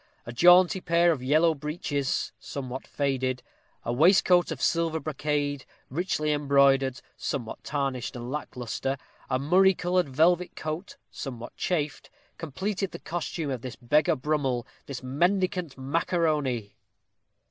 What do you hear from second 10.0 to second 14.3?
velvet coat, somewhat chafed, completed the costume of this beggar